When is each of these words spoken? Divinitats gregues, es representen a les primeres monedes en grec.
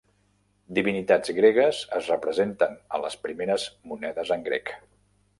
Divinitats 0.77 1.33
gregues, 1.39 1.81
es 1.99 2.09
representen 2.11 2.73
a 2.97 3.01
les 3.03 3.17
primeres 3.27 3.67
monedes 3.91 4.33
en 4.37 4.47
grec. 4.49 4.73